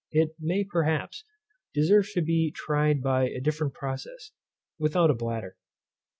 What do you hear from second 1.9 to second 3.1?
to be tried